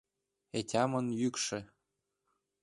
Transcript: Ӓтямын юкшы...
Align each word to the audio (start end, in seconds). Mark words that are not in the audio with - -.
Ӓтямын 0.57 1.07
юкшы... 1.27 1.59